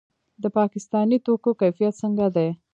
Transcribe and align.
د 0.41 0.43
پاکستاني 0.57 1.17
توکو 1.25 1.51
کیفیت 1.61 1.93
څنګه 2.01 2.25
دی؟ 2.35 2.47